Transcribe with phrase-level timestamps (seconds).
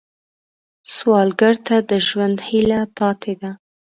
[0.95, 3.51] سوالګر ته د ژوند هیله پاتې ده